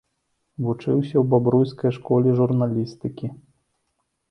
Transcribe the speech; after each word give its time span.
Вучыўся 0.67 1.11
ў 1.19 1.23
бабруйскай 1.35 1.95
школе 1.99 2.29
журналістыкі. 2.41 3.33